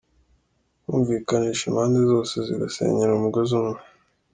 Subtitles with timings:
[0.83, 3.79] -Kumvikanisha impande zose zigasenyera umugozi umwe